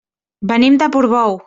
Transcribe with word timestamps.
Venim 0.53 0.79
de 0.85 0.91
Portbou. 0.97 1.39